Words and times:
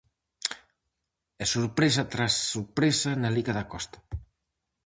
E 1.43 1.45
sorpresa 1.55 2.03
tras 2.13 2.33
sorpresa 2.53 3.11
na 3.21 3.33
liga 3.37 3.53
da 3.55 3.69
Costa. 3.73 3.97